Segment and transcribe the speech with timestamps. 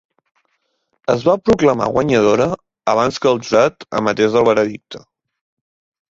[1.13, 2.47] Es va proclamar guanyadora
[2.93, 5.03] abans que el jurat emetés el veredicte.